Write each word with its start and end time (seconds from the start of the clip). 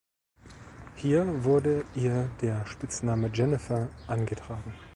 Hier 0.95 1.43
wurde 1.43 1.85
ihr 1.93 2.27
der 2.41 2.65
Spitzname 2.65 3.29
"Jennifer" 3.31 3.87
angetragen. 4.07 4.73